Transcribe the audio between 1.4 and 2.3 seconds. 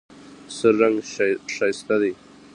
ښایسته دی.